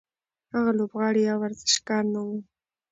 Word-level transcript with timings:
هغه 0.53 0.71
لوبغاړی 0.77 1.21
یا 1.29 1.35
ورزشکار 1.41 2.03
نه 2.13 2.19
و. 2.25 2.27